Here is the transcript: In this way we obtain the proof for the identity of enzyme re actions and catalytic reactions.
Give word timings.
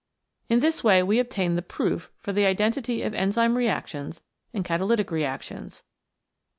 In 0.49 0.61
this 0.61 0.83
way 0.83 1.03
we 1.03 1.19
obtain 1.19 1.53
the 1.53 1.61
proof 1.61 2.09
for 2.17 2.33
the 2.33 2.43
identity 2.47 3.03
of 3.03 3.13
enzyme 3.13 3.55
re 3.55 3.67
actions 3.67 4.19
and 4.51 4.65
catalytic 4.65 5.11
reactions. 5.11 5.83